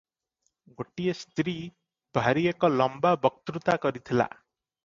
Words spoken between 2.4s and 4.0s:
ଏକ ଲମ୍ବା ବକ୍ତୃତା